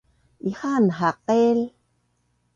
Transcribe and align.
Ihaan 0.49 0.85
haqil 0.99 1.59